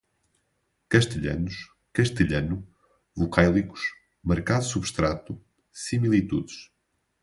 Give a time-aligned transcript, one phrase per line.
[0.93, 1.55] castelhanos,
[1.97, 2.57] castelhano,
[3.17, 3.81] vocáilicos,
[4.29, 5.33] marcado substrato,
[5.85, 6.57] similitudes